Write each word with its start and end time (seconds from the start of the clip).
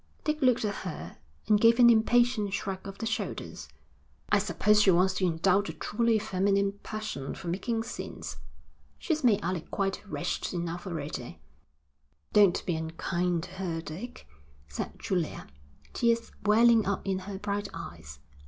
Dick 0.23 0.41
looked 0.41 0.65
at 0.65 0.77
her 0.77 1.17
and 1.47 1.61
gave 1.61 1.77
an 1.77 1.87
impatient 1.91 2.51
shrug 2.55 2.87
of 2.87 2.97
the 2.97 3.05
shoulders. 3.05 3.67
'I 4.31 4.39
suppose 4.39 4.81
she 4.81 4.89
wants 4.89 5.13
to 5.13 5.27
indulge 5.27 5.69
a 5.69 5.73
truly 5.73 6.17
feminine 6.17 6.71
passion 6.81 7.35
for 7.35 7.49
making 7.49 7.83
scenes. 7.83 8.37
She's 8.97 9.23
made 9.23 9.43
Alec 9.43 9.69
quite 9.69 10.03
wretched 10.07 10.55
enough 10.55 10.87
already.' 10.87 11.39
'Don't 12.33 12.65
be 12.65 12.75
unkind 12.75 13.43
to 13.43 13.51
her, 13.57 13.79
Dick,' 13.79 14.27
said 14.67 14.93
Julia, 14.97 15.45
tears 15.93 16.31
welling 16.47 16.87
up 16.87 17.03
in 17.05 17.19
her 17.19 17.37
bright 17.37 17.67
eyes. 17.71 18.17